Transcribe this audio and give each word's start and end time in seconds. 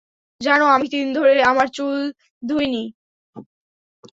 জানো, 0.41 0.65
আমি 0.67 0.87
তিন 0.93 1.05
ধরে 1.13 1.33
আমার 1.43 1.67
চুল 1.69 1.97
ধুই 2.43 2.65
নি! 2.67 2.83